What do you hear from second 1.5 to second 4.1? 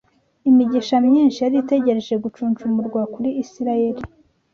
itegereje gucuncumurwa kuri Isirayeli